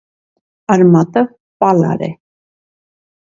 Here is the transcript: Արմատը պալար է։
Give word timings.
Արմատը 0.75 1.23
պալար 1.65 2.03
է։ 2.09 2.11